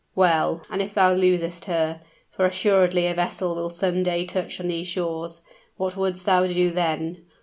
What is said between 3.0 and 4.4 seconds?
a vessel will some day